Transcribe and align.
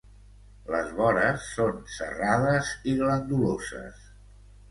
Les 0.75 0.87
vores 0.99 1.43
són 1.57 1.75
serrades 1.97 2.71
i 2.93 2.97
glanduloses. 3.03 4.09